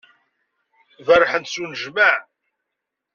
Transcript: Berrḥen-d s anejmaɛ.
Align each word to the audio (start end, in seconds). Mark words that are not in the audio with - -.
Berrḥen-d 1.05 1.47
s 1.51 1.55
anejmaɛ. 1.63 2.15